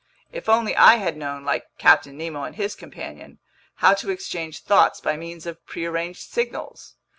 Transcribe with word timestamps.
If 0.31 0.49
only 0.49 0.75
I 0.75 0.95
had 0.95 1.15
known, 1.15 1.45
like 1.45 1.77
Captain 1.77 2.17
Nemo 2.17 2.41
and 2.41 2.55
his 2.55 2.73
companion, 2.73 3.37
how 3.75 3.93
to 3.93 4.09
exchange 4.09 4.63
thoughts 4.63 4.99
by 4.99 5.15
means 5.15 5.45
of 5.45 5.63
prearranged 5.67 6.27
signals! 6.31 6.95